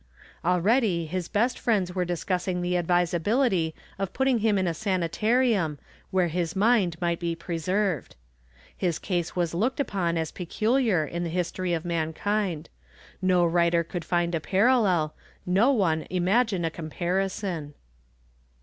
[0.43, 5.77] Already his best friends were discussing the advisability of putting him in a sanitarium
[6.09, 8.15] where his mind might be preserved.
[8.75, 12.67] His case was looked upon as peculiar in the history of mankind;
[13.21, 15.13] no writer could find a parallel,
[15.45, 17.75] no one imagine a comparison.